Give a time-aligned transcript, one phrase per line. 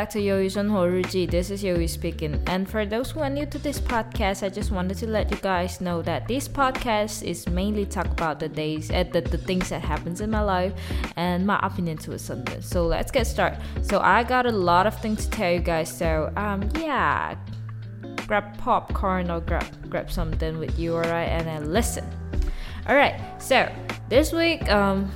[0.00, 1.30] back to Yoyu Horuji.
[1.30, 2.42] This is Yoyu speaking.
[2.46, 5.36] And for those who are new to this podcast, I just wanted to let you
[5.36, 9.68] guys know that this podcast is mainly talk about the days, uh, the, the things
[9.68, 10.72] that happens in my life
[11.16, 12.62] and my opinion to it something.
[12.62, 13.60] So let's get started.
[13.82, 15.94] So I got a lot of things to tell you guys.
[15.94, 17.36] So um yeah,
[18.26, 22.06] grab popcorn or grab grab something with you, alright, and then listen.
[22.88, 23.70] Alright, so
[24.08, 25.10] this week um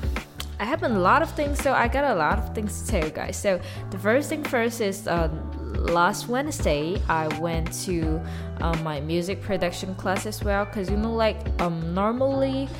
[0.64, 3.04] I happened a lot of things, so I got a lot of things to tell
[3.04, 3.36] you guys.
[3.36, 3.60] So
[3.90, 5.28] the first thing first is uh,
[5.76, 8.18] last Wednesday I went to
[8.62, 12.70] um, my music production class as well, cause you know like um normally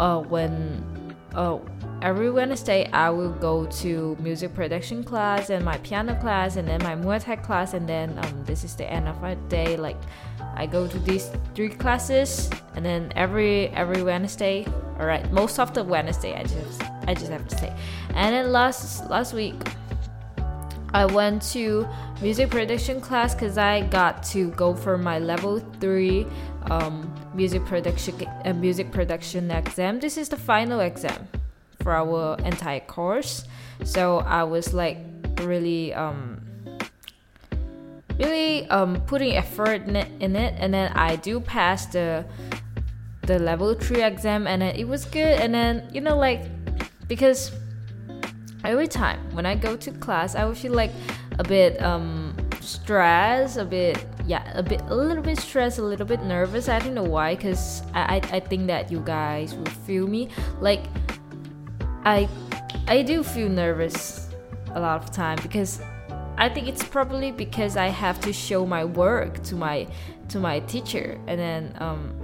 [0.00, 0.82] uh, when
[1.34, 1.58] uh,
[2.00, 6.82] every Wednesday I will go to music production class and my piano class and then
[6.82, 10.00] my Muay Thai class and then um, this is the end of my day like
[10.56, 14.64] I go to these three classes and then every every Wednesday
[14.98, 17.72] all right most of the Wednesday I just I just have to say
[18.10, 19.54] and then last last week
[20.92, 21.86] I went to
[22.20, 26.26] music production class because I got to go for my level three
[26.70, 30.00] um, music production uh, music production exam.
[30.00, 31.28] This is the final exam
[31.82, 33.44] for our entire course.
[33.84, 34.98] So I was like
[35.42, 36.40] really um
[38.18, 42.24] really um putting effort in it, in it and then I do pass the
[43.22, 46.57] the level 3 exam and then it was good and then you know like
[47.08, 47.52] because
[48.64, 50.92] every time when I go to class I would feel like
[51.38, 56.06] a bit um stressed a bit yeah a bit a little bit stressed a little
[56.06, 56.68] bit nervous.
[56.68, 60.28] I don't know why because I, I I think that you guys will feel me.
[60.60, 60.84] Like
[62.04, 62.28] I
[62.86, 64.28] I do feel nervous
[64.74, 65.80] a lot of time because
[66.36, 69.86] I think it's probably because I have to show my work to my
[70.28, 71.18] to my teacher.
[71.26, 72.17] And then um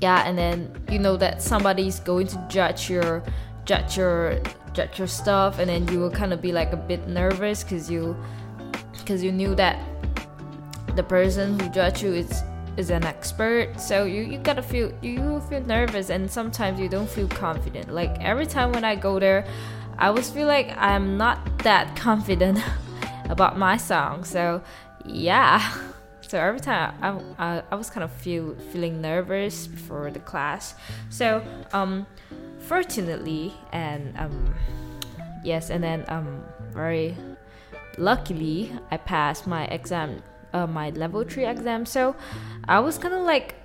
[0.00, 3.22] yeah and then you know that somebody's going to judge your
[3.64, 4.40] judge your
[4.72, 7.90] judge your stuff and then you will kind of be like a bit nervous because
[7.90, 8.16] you
[8.92, 9.78] because you knew that
[10.96, 12.42] the person who judge you is
[12.76, 13.78] is an expert.
[13.80, 17.92] So you, you gotta feel you feel nervous and sometimes you don't feel confident.
[17.92, 19.44] Like every time when i go there
[19.98, 22.58] i always feel like i'm not that confident
[23.28, 24.24] about my song.
[24.24, 24.62] So
[25.04, 25.60] yeah
[26.30, 27.08] so every time I,
[27.44, 30.76] I, I was kind of feel feeling nervous before the class.
[31.08, 31.42] So
[31.72, 32.06] um
[32.60, 34.54] fortunately and um
[35.42, 37.16] yes and then um very
[37.98, 41.84] luckily i passed my exam uh, my level 3 exam.
[41.84, 42.14] So
[42.68, 43.56] i was kind of like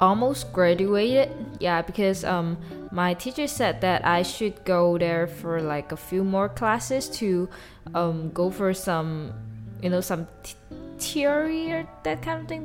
[0.00, 1.28] almost graduated.
[1.60, 2.56] Yeah because um
[2.90, 7.50] my teacher said that i should go there for like a few more classes to
[7.94, 9.34] um go for some
[9.82, 10.26] you know some
[10.98, 12.64] theory or that kind of thing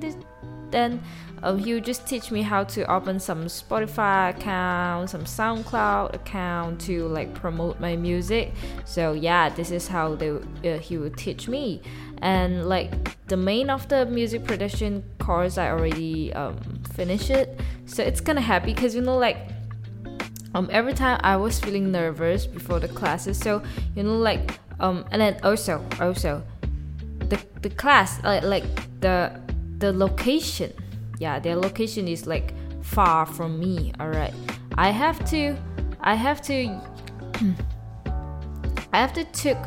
[0.74, 1.02] then
[1.44, 6.82] um, he would just teach me how to open some spotify account some soundcloud account
[6.82, 8.52] to like promote my music.
[8.86, 11.82] So yeah this is how they uh, he would teach me.
[12.22, 12.92] And like
[13.28, 16.58] the main of the music production course i already um,
[16.94, 17.60] finished it.
[17.86, 19.38] So it's kind of happy because you know like
[20.56, 23.38] um every time i was feeling nervous before the classes.
[23.38, 23.62] So
[23.96, 26.42] you know like um and then also also
[27.30, 29.40] the the class like like the
[29.78, 30.72] the location
[31.20, 34.34] yeah their location is like far from me all right
[34.78, 35.56] i have to
[36.02, 36.66] i have to
[38.94, 39.58] i have to took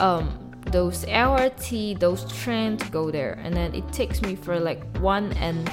[0.00, 4.84] um those LRT, those train to go there, and then it takes me for like
[4.98, 5.68] one and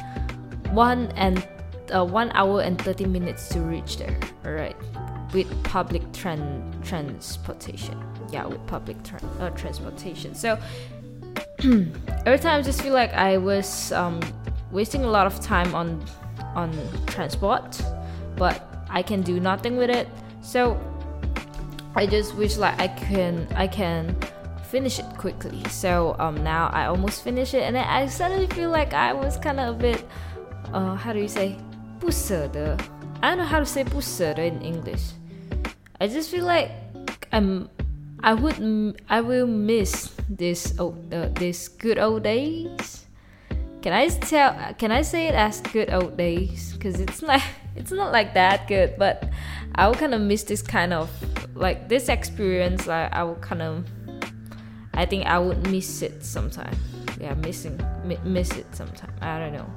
[0.72, 1.48] one and
[1.94, 4.18] uh, one hour and thirty minutes to reach there.
[4.46, 4.76] All right,
[5.34, 8.02] with public tran- transportation.
[8.32, 10.34] Yeah, with public tra- uh, transportation.
[10.34, 10.58] So
[12.27, 14.21] every time I just feel like I was um,
[14.71, 16.05] wasting a lot of time on
[16.55, 16.73] on
[17.07, 17.81] transport,
[18.37, 20.09] but I can do nothing with it.
[20.43, 20.79] So
[21.95, 24.17] I just wish like I can I can
[24.71, 25.63] finish it quickly.
[25.69, 29.59] So um, now I almost finished it, and I suddenly feel like I was kind
[29.59, 30.07] of a bit,
[30.73, 31.57] uh, how do you say,
[31.99, 32.77] 不舍得.
[33.21, 35.13] I don't know how to say 不舍得 in English.
[35.99, 36.71] I just feel like
[37.33, 37.69] I'm,
[38.22, 43.06] I would, I will miss this, oh, uh, this good old days.
[43.82, 44.74] Can I tell?
[44.80, 46.74] Can I say it as good old days?
[46.74, 47.42] Because it's not,
[47.76, 49.30] it's not like that good, but
[49.76, 51.12] I will kind of miss this kind of
[51.56, 52.88] like this experience.
[52.88, 53.86] Like I will kind of
[54.96, 56.76] I think I would miss it sometime.
[57.20, 57.80] Yeah, missing
[58.24, 59.14] miss it sometime.
[59.22, 59.70] I don't know.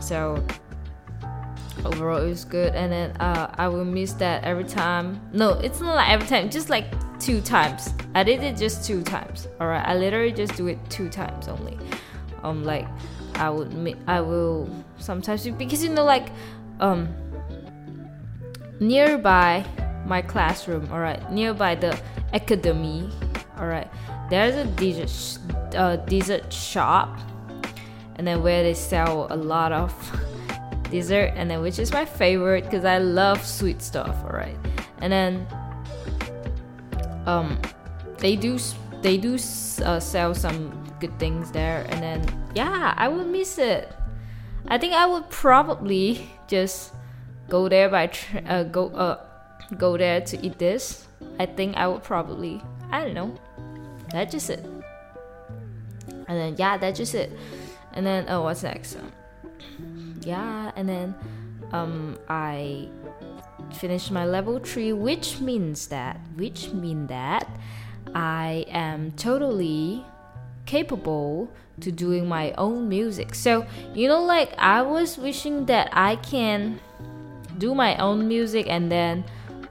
[0.00, 0.44] So
[1.84, 5.20] overall, it was good, and then uh, I will miss that every time.
[5.32, 6.48] No, it's not like every time.
[6.50, 6.86] Just like
[7.20, 7.92] two times.
[8.14, 9.48] I did it just two times.
[9.60, 11.78] All right, I literally just do it two times only.
[12.42, 12.86] Um, like
[13.34, 14.68] I would I will
[14.98, 16.30] sometimes because you know like
[16.80, 17.08] um
[18.80, 19.64] nearby
[20.06, 21.98] my classroom, all right, nearby the
[22.32, 23.10] academy,
[23.58, 23.88] all right.
[24.30, 27.18] There's a dessert, sh- uh, dessert shop,
[28.16, 29.92] and then where they sell a lot of
[30.90, 34.56] dessert, and then which is my favorite because I love sweet stuff, all right.
[35.00, 35.46] And then,
[37.28, 37.60] um,
[38.18, 38.58] they do
[39.02, 39.34] they do
[39.84, 43.92] uh, sell some good things there, and then yeah, I would miss it.
[44.66, 46.94] I think I would probably just
[47.48, 48.10] go there by
[48.48, 49.20] uh, go uh
[49.76, 51.06] go there to eat this.
[51.38, 53.36] I think I would probably I don't know.
[54.10, 54.64] That's just it.
[56.26, 57.30] And then yeah, that's just it.
[57.92, 58.96] And then oh, what's next?
[60.22, 61.14] yeah, and then
[61.72, 62.88] um I
[63.74, 67.48] finished my level three, which means that which mean that
[68.14, 70.04] I am totally
[70.66, 71.50] capable
[71.80, 73.34] to doing my own music.
[73.34, 76.80] So, you know, like I was wishing that I can
[77.58, 79.24] do my own music and then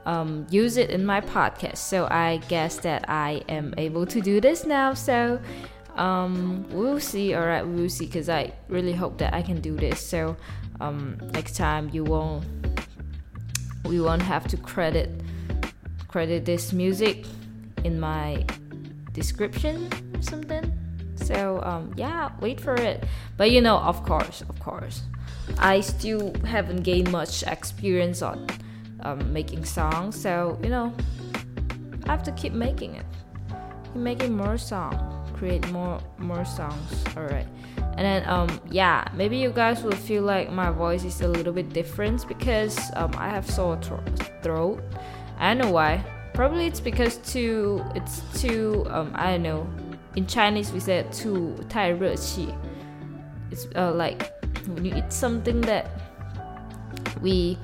[0.06, 1.78] um, use it in my podcast.
[1.78, 4.94] So I guess that I am able to do this now.
[4.94, 5.40] So
[5.96, 7.34] um, we'll see.
[7.34, 8.06] All right, we'll see.
[8.06, 10.00] Because I really hope that I can do this.
[10.00, 10.38] So
[10.80, 12.46] um, next time you won't,
[13.86, 15.10] we won't have to credit
[16.08, 17.26] credit this music
[17.84, 18.46] in my
[19.12, 20.72] description or something
[21.16, 23.04] so um, yeah wait for it.
[23.36, 25.04] But you know of course of course
[25.60, 28.48] i still haven't gained much experience on
[29.02, 30.20] um, making songs.
[30.20, 30.94] So you know
[32.06, 33.06] i have to keep making it.
[33.86, 37.04] Keep making more songs create more more songs.
[37.16, 37.48] All right
[37.97, 41.53] and then um yeah maybe you guys will feel like my voice is a little
[41.53, 43.79] bit different because um i have sore
[44.43, 44.83] throat
[45.39, 46.03] i don't know why
[46.35, 49.69] Probably it's because too it's too um I don't know.
[50.17, 52.49] In Chinese we said too 太热气.
[53.51, 54.33] It's uh, like
[54.67, 55.87] when you eat something that
[57.21, 57.59] we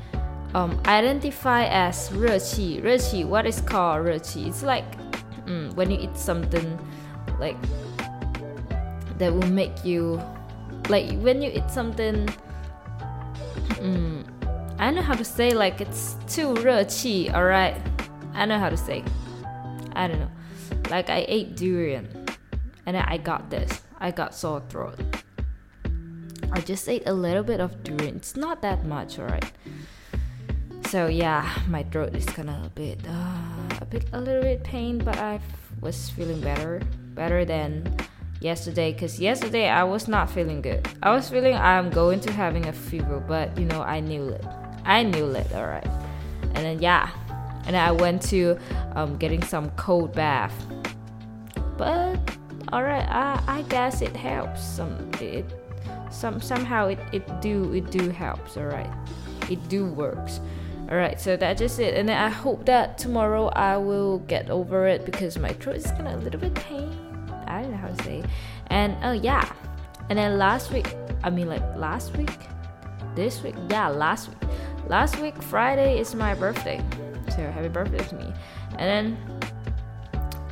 [0.55, 4.50] um, identify as 热气.热气 what is called 热气?
[4.50, 4.85] It's like
[5.47, 6.79] mm, when you eat something
[7.41, 7.56] like
[9.24, 10.22] that will make you
[10.90, 12.28] like when you eat something
[13.80, 14.20] mm,
[14.78, 17.78] I know how to say like it's too 热气, alright?
[18.34, 19.02] I know how to say.
[19.96, 20.31] I don't know.
[20.90, 22.10] Like I ate durian
[22.86, 23.81] and I got this.
[24.00, 25.00] I got sore throat.
[26.52, 28.18] I just ate a little bit of durian.
[28.18, 29.50] It's not that much, alright.
[30.90, 34.66] So yeah, my throat is kind of a bit, uh, a bit, a little bit
[34.66, 35.40] pain, but I
[35.80, 36.81] was feeling better,
[37.16, 37.88] better than
[38.44, 38.94] yesterday.
[38.94, 40.88] Cause yesterday I was not feeling good.
[41.01, 44.45] I was feeling I'm going to having a fever, but you know I knew it.
[44.86, 45.88] I knew it, alright.
[46.56, 47.10] And then yeah,
[47.66, 48.57] and I went to
[48.95, 50.54] um, getting some cold bath.
[51.78, 52.19] But
[52.72, 54.63] all right, I, I guess it helps.
[54.63, 55.46] Some it
[56.10, 58.57] some somehow it, it do it do helps.
[58.57, 58.92] All right,
[59.50, 60.39] it do works.
[60.89, 61.96] All right, so that's just it.
[61.96, 65.88] And then I hope that tomorrow I will get over it because my throat is
[65.92, 67.03] gonna a little bit pain.
[67.54, 68.24] I don't know how to say.
[68.68, 69.52] And oh yeah,
[70.10, 72.38] and then last week, I mean like last week,
[73.16, 74.50] this week, yeah, last week.
[74.88, 76.84] Last week Friday is my birthday.
[77.30, 78.34] So happy birthday to me.
[78.77, 79.39] And then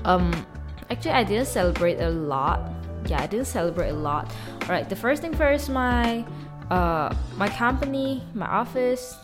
[0.05, 0.31] um
[0.89, 2.71] actually i didn't celebrate a lot.
[3.07, 4.31] Yeah i didn't celebrate a lot.
[4.63, 6.25] All right the first thing first my
[6.69, 9.17] uh my company my office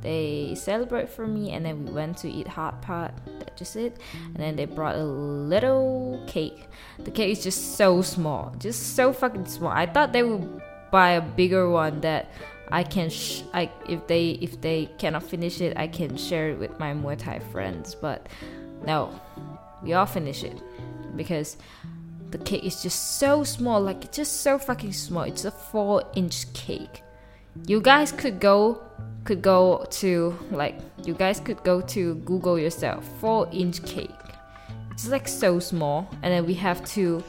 [0.00, 3.98] they celebrate for me and then we went to eat hot pot that's just it
[4.26, 6.66] and then they brought a little cake
[7.04, 10.60] the cake is just so small just so fucking small i thought they would
[10.90, 12.30] buy a bigger one that
[12.70, 16.58] I can sh- I if they if they cannot finish it, I can share it
[16.58, 17.94] with my Muay Thai friends.
[17.94, 18.28] But
[18.86, 19.10] no,
[19.82, 20.60] we all finish it
[21.16, 21.56] because
[22.30, 25.24] the cake is just so small, like it's just so fucking small.
[25.24, 27.02] It's a four inch cake.
[27.66, 28.82] You guys could go
[29.24, 34.10] could go to like you guys could go to Google yourself four inch cake.
[34.92, 37.22] It's like so small, and then we have to.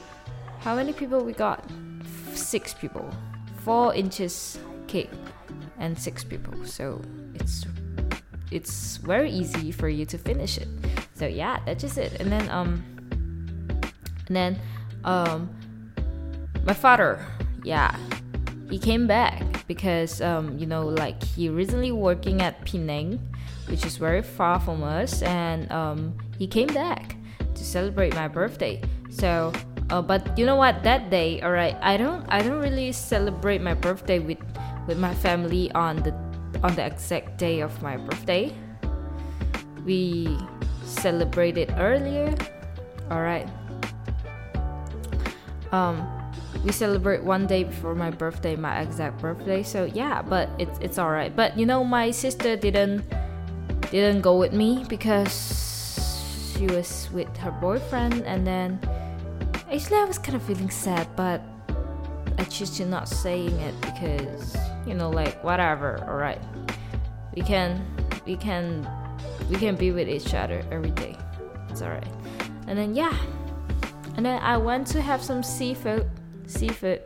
[0.59, 1.63] How many people we got?
[2.33, 3.09] Six people.
[3.63, 5.09] Four inches cake
[5.79, 7.01] and six people so
[7.33, 7.65] it's
[8.51, 10.67] it's very easy for you to finish it
[11.13, 12.83] so yeah that's just it and then um
[14.27, 14.59] and then
[15.03, 15.49] um
[16.63, 17.25] my father
[17.63, 17.95] yeah
[18.69, 23.19] he came back because um you know like he recently working at Penang
[23.67, 27.15] which is very far from us and um he came back
[27.53, 29.51] to celebrate my birthday so
[29.89, 33.62] uh, but you know what that day all right i don't i don't really celebrate
[33.62, 34.39] my birthday with
[34.88, 36.13] with my family on the
[36.63, 38.53] on the exact day of my birthday.
[39.86, 40.38] We
[40.84, 42.34] celebrated earlier.
[43.12, 43.48] All right.
[45.72, 46.01] Um,
[46.63, 49.63] we celebrate one day before my birthday, my exact birthday.
[49.63, 51.35] So yeah, but it's it's all right.
[51.35, 53.03] But you know, my sister didn't
[53.91, 55.65] didn't go with me because
[56.57, 58.79] she was with her boyfriend and then
[59.71, 61.41] actually I was kind of feeling sad but
[62.38, 64.55] I choose to not saying it because
[64.88, 66.41] you know like whatever alright
[67.35, 67.85] we can
[68.25, 68.88] we can
[69.50, 71.17] we can be with each other every day
[71.69, 72.07] it's alright
[72.67, 73.17] and then yeah
[74.15, 76.09] and then I went to have some seafood
[76.47, 77.01] seafood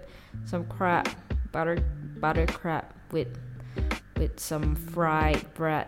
[0.45, 1.07] some crab
[1.51, 1.77] butter
[2.19, 3.37] butter crab with
[4.17, 5.87] with some fried bread.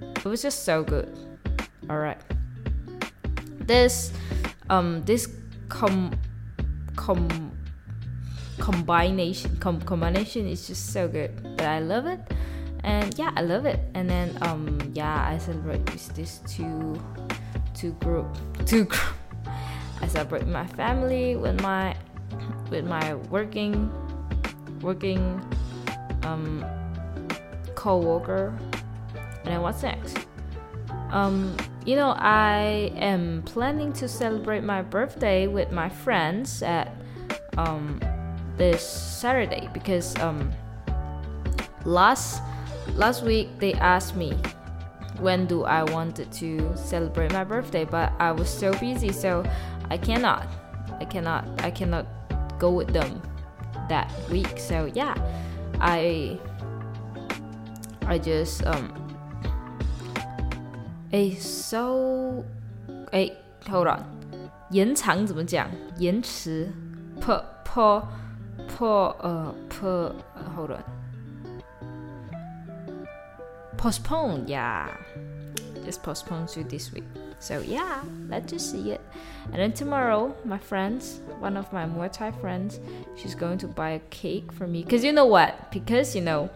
[0.00, 1.10] It was just so good.
[1.90, 2.20] Alright.
[3.60, 4.12] This
[4.70, 5.28] um this
[5.68, 6.12] com
[6.96, 7.52] com
[8.58, 11.56] combination com- combination is just so good.
[11.56, 12.20] But i love it.
[12.84, 13.80] And yeah i love it.
[13.94, 17.00] And then um yeah i celebrate with this two
[17.74, 19.02] two group two group.
[20.00, 21.96] I celebrate my family with my
[22.70, 23.90] with my working
[24.80, 25.40] working
[26.22, 26.64] um
[27.74, 28.56] co-worker.
[29.14, 30.18] And then what's next?
[31.10, 31.56] Um
[31.86, 36.92] you know i am planning to celebrate my birthday with my friends at
[37.56, 37.98] um
[38.58, 40.52] this Saturday because um,
[41.84, 42.42] last
[42.94, 44.36] last week they asked me
[45.20, 49.42] when do I wanted to celebrate my birthday, but I was so busy, so
[49.90, 50.46] I cannot,
[51.00, 52.06] I cannot, I cannot
[52.59, 53.21] go with them
[53.89, 54.59] that week.
[54.59, 55.15] So yeah,
[55.79, 56.39] I
[58.07, 58.91] I just um.
[61.11, 62.43] 哎，so
[63.11, 63.31] 哎，
[63.69, 64.03] hold on，
[64.71, 65.69] 延长怎么讲？
[65.99, 66.71] 延迟，
[67.21, 68.01] per per
[68.67, 70.83] po uh per uh, hold on
[73.77, 74.87] postpone yeah
[75.85, 77.03] just postpone to this week
[77.40, 79.00] So yeah let's just see it.
[79.46, 82.80] And then tomorrow my friends one of my Muay Thai friends
[83.16, 84.82] she's going to buy a cake for me.
[84.82, 85.70] Because you know what?
[85.70, 86.50] Because you know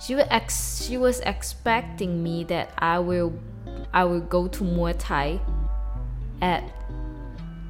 [0.00, 3.32] she was ex- she was expecting me that I will
[3.92, 5.40] I will go to Muay Thai
[6.42, 6.64] at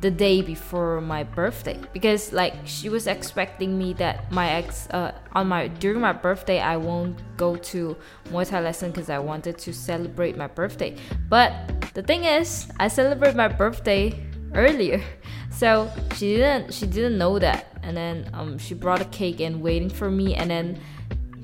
[0.04, 1.80] the day before my birthday.
[1.94, 6.61] Because like she was expecting me that my ex uh, on my during my birthday
[6.61, 7.96] I won't go to
[8.28, 10.94] Muay Thai lesson because I wanted to celebrate my birthday.
[11.30, 11.54] But
[11.94, 14.12] the thing is, I celebrate my birthday
[14.52, 15.00] earlier,
[15.50, 19.62] so she didn't she didn't know that, and then um she brought a cake and
[19.62, 20.78] waiting for me, and then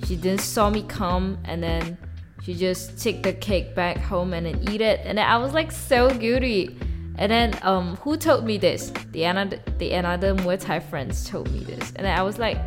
[0.04, 1.96] she didn't saw me come, and then
[2.42, 5.72] she just took the cake back home and then eat it, and I was like
[5.72, 6.76] so guilty
[7.16, 8.92] and then um, who told me this?
[9.12, 12.58] The another the another Muay Thai friends told me this, and I was like,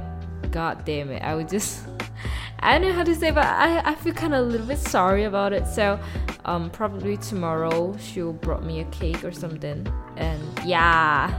[0.52, 1.22] God damn it!
[1.22, 1.86] I would just
[2.60, 4.80] I don't know how to say, but I, I feel kind of a little bit
[4.80, 5.68] sorry about it.
[5.68, 6.00] So
[6.46, 11.34] um, probably tomorrow she'll brought me a cake or something, and yeah,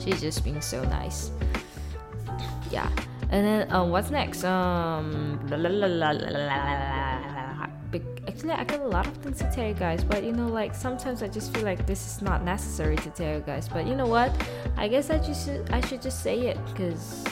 [0.00, 1.30] she's just being so nice.
[2.70, 2.90] Yeah,
[3.30, 4.44] and then um, what's next?
[4.44, 6.12] Um, la, la, la,
[8.28, 10.74] actually I got a lot of things to tell you guys, but you know, like
[10.74, 13.68] sometimes I just feel like this is not necessary to tell you guys.
[13.68, 14.30] But you know what?
[14.76, 17.24] I guess I just I should just say it because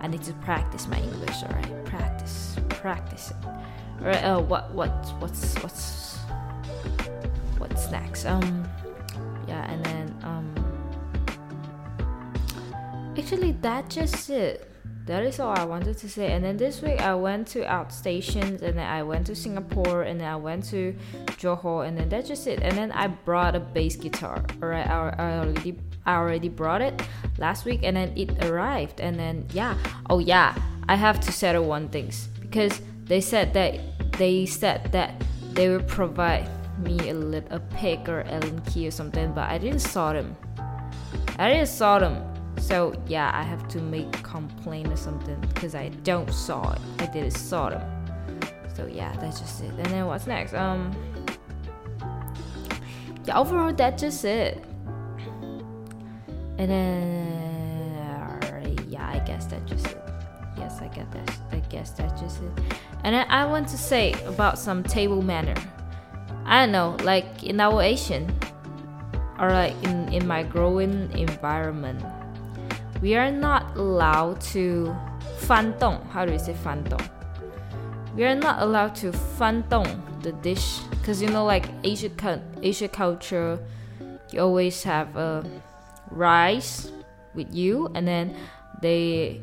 [0.00, 1.42] I need to practice my English.
[1.42, 3.36] All right, practice, practice it.
[3.46, 4.24] All right.
[4.24, 6.16] Uh, what what what's what's
[7.58, 8.26] what's next?
[8.26, 8.68] Um,
[9.46, 10.54] yeah, and then um,
[13.16, 14.70] actually that just it
[15.08, 16.32] that is all I wanted to say.
[16.32, 20.20] And then this week I went to outstations and then I went to Singapore and
[20.20, 20.94] then I went to
[21.40, 22.60] Johor and then that's just it.
[22.62, 24.44] And then I brought a bass guitar.
[24.62, 27.02] Alright, I, I already I already brought it
[27.38, 29.78] last week and then it arrived and then yeah.
[30.10, 30.54] Oh yeah,
[30.90, 33.80] I have to settle one things because they said that
[34.18, 35.24] they said that
[35.54, 39.56] they will provide me a little a pick or Allen key or something, but I
[39.56, 40.36] didn't saw them.
[41.38, 42.27] I didn't saw them.
[42.58, 46.80] So yeah, I have to make complaint or something because I don't saw it.
[46.98, 47.82] I didn't saw them.
[48.74, 49.70] So yeah, that's just it.
[49.70, 50.54] And then what's next?
[50.54, 50.94] Um,
[53.24, 54.64] yeah, overall that's just it.
[56.58, 57.38] And then
[58.88, 60.02] yeah, I guess that's just it.
[60.56, 61.36] Yes, I get that.
[61.52, 62.50] I guess that's just it.
[63.04, 65.54] And then I want to say about some table manner.
[66.44, 68.28] I don't know, like in our Asian
[69.38, 72.02] or like in, in my growing environment
[73.01, 74.95] we are not allowed to
[75.39, 75.99] 翻动.
[76.11, 76.99] How do you say 翻动?
[78.15, 79.85] We are not allowed to 翻动
[80.21, 82.09] the dish because you know like Asia
[82.61, 83.59] Asia culture,
[84.31, 85.43] you always have a
[86.11, 86.91] rice
[87.33, 88.35] with you and then
[88.81, 89.41] they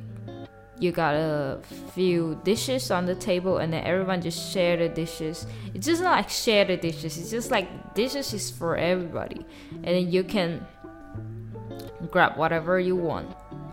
[0.78, 1.61] you got a
[1.92, 6.16] few dishes on the table and then everyone just share the dishes it's just not
[6.16, 9.45] like share the dishes it's just like dishes is for everybody
[9.85, 10.66] and then you can
[12.11, 13.28] grab whatever you want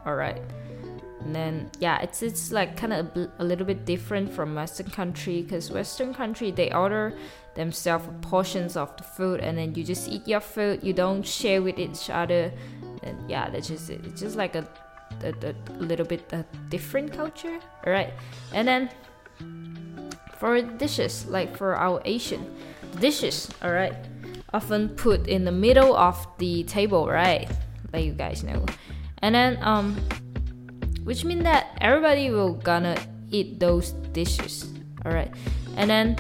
[0.07, 0.43] all right
[1.25, 4.91] and then yeah it's it's like kind of a, a, little bit different from western
[4.91, 7.15] country because western country they order
[7.55, 11.61] themselves portions of the food and then you just eat your food you don't share
[11.63, 12.53] with each other.
[13.03, 14.67] And yeah that's just it it's just like a,
[15.23, 15.33] a,
[15.69, 17.59] a little bit a different culture.
[17.85, 18.13] All right
[18.53, 18.91] and then
[20.39, 22.57] for dishes like for our asian
[22.99, 23.95] dishes all right
[24.53, 27.49] often put in the middle of the table right?
[27.93, 28.65] Like you guys know
[29.22, 29.96] and then um
[31.04, 32.96] which means that everybody will gonna
[33.30, 34.70] eat those dishes
[35.06, 35.34] all right
[35.76, 36.16] and then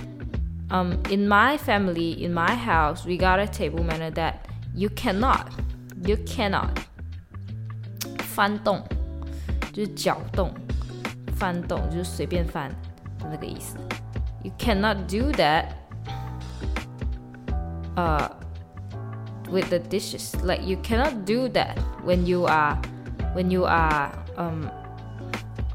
[0.70, 5.52] um, in my family in my house we got a table manner that you cannot
[6.04, 6.80] you cannot
[8.20, 8.84] 翻动
[9.74, 10.54] 就是搅动
[11.36, 12.70] 翻动就是随便翻
[13.20, 13.78] 的那个意思
[14.44, 15.74] you cannot do that
[17.96, 18.30] uh,
[19.50, 22.78] with the dishes like you cannot do that when you are
[23.33, 24.71] when you are um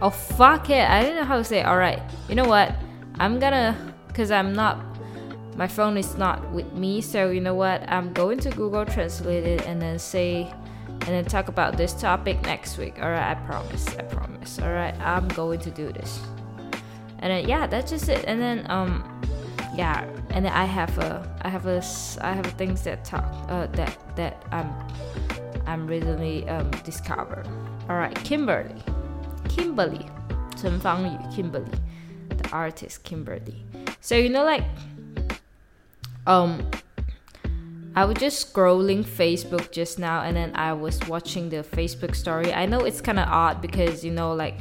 [0.01, 0.87] oh fuck it.
[0.87, 2.01] I don't know how to say all right.
[2.29, 2.75] You know what?
[3.19, 3.75] I'm gonna
[4.07, 4.83] because i'm not
[5.55, 7.01] my phone is not with me.
[7.01, 7.83] So you know what?
[7.89, 10.53] I'm going to google translate it and then say
[10.87, 13.01] and then talk about this topic next week.
[13.01, 13.31] All right.
[13.31, 13.87] I promise.
[13.97, 14.59] I promise.
[14.59, 14.97] All right.
[14.99, 16.19] I'm going to do this.
[17.19, 18.25] And then yeah that's just it.
[18.27, 19.03] And then um
[19.75, 20.07] yeah.
[20.29, 21.83] And then i have a i have a
[22.21, 24.69] i have things that talk uh, that that i'm
[25.67, 27.45] i'm recently um discovered
[27.89, 28.81] all right kimberly
[29.47, 30.05] Kimberly,
[30.61, 31.71] Chen Fangyu, Kimberly,
[32.29, 33.63] the artist Kimberly.
[34.01, 34.63] So you know, like,
[36.25, 36.69] um,
[37.95, 42.53] I was just scrolling Facebook just now, and then I was watching the Facebook story.
[42.53, 44.57] I know it's kind of odd because you know, like,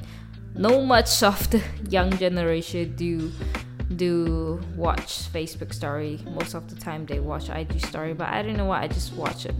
[0.54, 3.32] no much of the young generation do
[3.96, 6.20] do watch Facebook story.
[6.34, 8.82] Most of the time they watch IG story, but I don't know why.
[8.82, 9.54] I just watch it.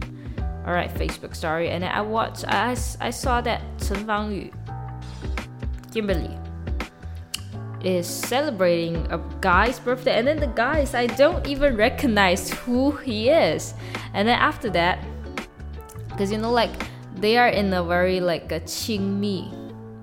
[0.66, 2.44] All right, Facebook story, and I watched.
[2.48, 4.52] I I saw that Chen Fangyu
[5.92, 6.36] Kimberly
[7.86, 13.30] is celebrating a guy's birthday and then the guys I don't even recognize who he
[13.30, 13.74] is
[14.12, 14.98] and then after that
[16.08, 16.72] because you know like
[17.14, 19.52] they are in a very like a ching me.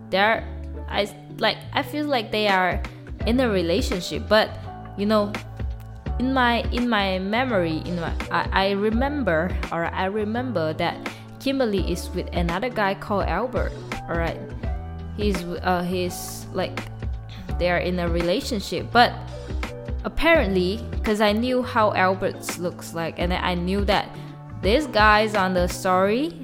[0.10, 0.48] they're
[0.88, 2.82] I like I feel like they are
[3.28, 4.58] in a relationship but
[4.98, 5.34] you know
[6.20, 11.92] in my in my memory in my I, I remember or I remember that Kimberly
[11.92, 13.72] is with another guy called Albert
[14.10, 14.40] alright?
[15.18, 16.80] He's uh, he's like
[17.60, 19.14] they are in a relationship but
[20.06, 24.10] apparently because i knew how albert's looks like and i knew that
[24.62, 26.43] this guy's on the story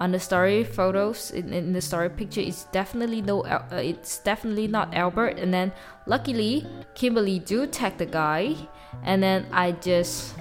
[0.00, 4.18] on the story photos in, in the story picture it's definitely no uh, uh, it's
[4.18, 5.38] definitely not albert.
[5.38, 5.72] And then
[6.06, 8.56] luckily kimberly do tag the guy.
[9.04, 10.34] And then i just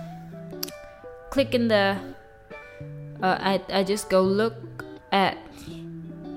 [1.30, 1.98] click in the
[3.22, 4.56] uh, I, I just go look
[5.12, 5.38] at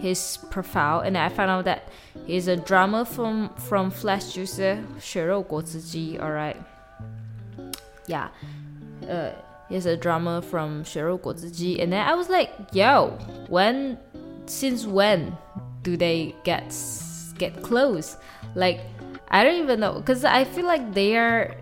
[0.01, 1.01] his profile.
[1.01, 1.89] And I found out that
[2.27, 4.83] he's a drummer from from Flesh Juicer.
[4.99, 6.57] 血肉果汁机 alright.
[8.07, 8.29] Yeah.
[9.09, 9.31] Uh
[9.73, 11.83] is a drama from Shiro Guoziji.
[11.83, 13.99] And then I was like, yo, when,
[14.47, 15.37] since when
[15.83, 16.75] do they get
[17.39, 18.17] get close?
[18.55, 18.81] Like,
[19.29, 21.57] I don't even know, cause I feel like they are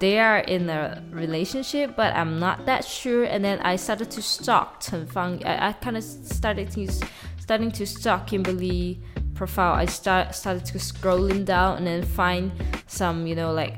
[0.00, 3.24] they are in a relationship, but I'm not that sure.
[3.24, 5.44] And then I started to stalk Chen Fang.
[5.44, 6.88] I, I kind of started to
[7.38, 9.02] starting to stalk Kimberly
[9.34, 9.74] profile.
[9.74, 12.50] I start started to scrolling down and then find
[12.86, 13.76] some, you know, like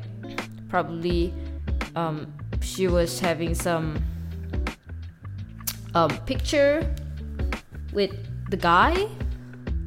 [0.68, 1.34] probably
[1.96, 4.02] um, she was having some
[5.94, 6.86] um, picture
[7.92, 8.10] with
[8.50, 9.08] the guy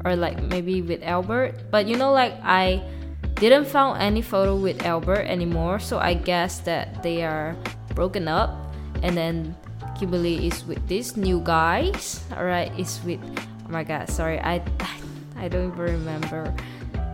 [0.03, 1.71] or like maybe with Albert.
[1.71, 2.83] But you know, like I
[3.35, 7.55] didn't found any photo with Albert anymore, so I guess that they are
[7.95, 8.53] broken up.
[9.01, 9.55] And then
[9.97, 12.23] Kimberly is with this new guys.
[12.31, 13.19] Alright, is with
[13.65, 14.61] oh my god, sorry, I
[15.35, 16.53] I don't even remember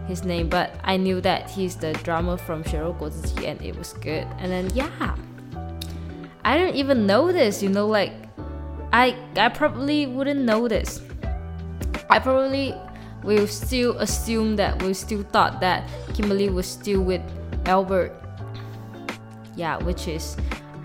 [0.08, 3.94] his name, but I knew that he's the drummer from Cheryl Gozuji and it was
[3.94, 4.28] good.
[4.38, 5.16] And then yeah
[6.44, 8.14] i didn't even know this you know like
[8.94, 11.02] i i probably wouldn't know this.
[12.10, 12.76] I probably
[13.24, 17.22] will still assume that we still thought that kimberly was still with
[17.66, 18.12] albert.
[19.56, 20.36] Yeah which is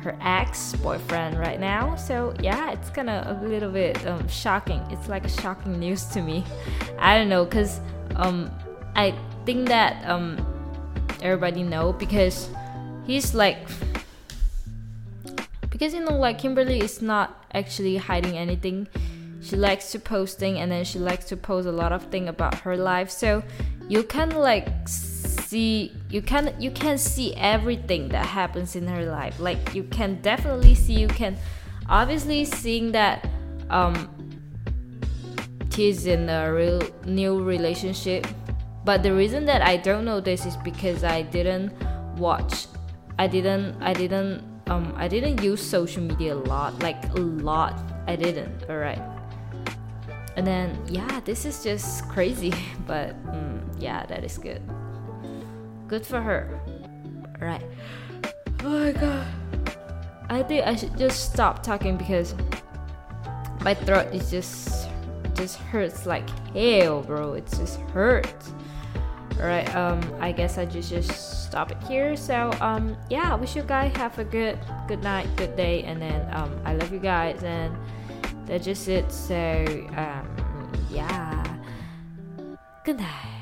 [0.02, 1.96] her ex-boyfriend right now.
[1.96, 4.80] So yeah it's kind of a little bit um, shocking.
[4.90, 6.44] It's like shocking news to me.
[6.98, 7.80] I don't know because
[8.14, 8.50] um,
[8.94, 9.14] i
[9.44, 10.38] think that um,
[11.22, 12.48] everybody know because
[13.06, 13.58] he's like
[15.76, 18.86] because you know like kimberly is not actually hiding anything
[19.42, 22.54] she likes to posting and then she likes to post a lot of thing about
[22.54, 23.42] her life so
[23.88, 29.38] you can like see you can you can see everything that happens in her life
[29.38, 31.36] like you can definitely see you can
[31.88, 33.28] obviously seeing that
[33.70, 34.16] um
[35.76, 38.26] he's in a real new relationship.
[38.84, 41.72] But the reason that I don't know this is because I didn't
[42.16, 42.66] watch.
[43.18, 43.80] I didn't.
[43.82, 44.42] I didn't.
[44.68, 44.92] Um.
[44.96, 46.78] I didn't use social media a lot.
[46.82, 47.78] Like a lot.
[48.06, 48.64] I didn't.
[48.68, 49.00] All right.
[50.36, 52.52] And then yeah, this is just crazy.
[52.86, 54.62] But mm, yeah, that is good.
[55.88, 56.60] Good for her.
[57.40, 57.62] All right.
[58.62, 59.26] Oh my god.
[60.28, 62.34] I think I should just stop talking because
[63.62, 64.88] my throat is just
[65.34, 67.34] just hurts like hell, bro.
[67.34, 68.52] It just hurts.
[69.38, 72.16] Alright, um, I guess I just just stop it here.
[72.16, 76.26] So um, yeah, wish you guys have a good good night, good day, and then
[76.32, 77.76] um, I love you guys, and
[78.46, 79.12] that's just it.
[79.12, 79.36] So
[79.96, 81.44] um, yeah,
[82.84, 83.35] good night.